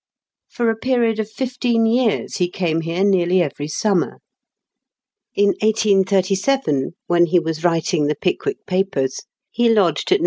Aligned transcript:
For 0.49 0.71
a 0.71 0.75
period 0.75 1.19
of 1.19 1.29
fifteen 1.29 1.85
years 1.85 2.37
he 2.37 2.49
came 2.49 2.81
here 2.81 3.03
nearly 3.03 3.39
every 3.39 3.67
summer. 3.67 4.17
In 5.35 5.49
1837, 5.61 6.93
when 7.05 7.27
he 7.27 7.37
was 7.39 7.63
writing 7.63 8.07
the 8.07 8.15
Pickwick 8.15 8.65
Papers, 8.65 9.21
he 9.51 9.69
lodged 9.69 10.11
at 10.11 10.19
No. 10.19 10.19